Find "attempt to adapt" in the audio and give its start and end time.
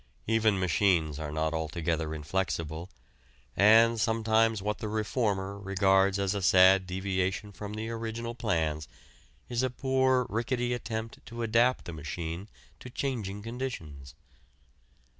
10.73-11.85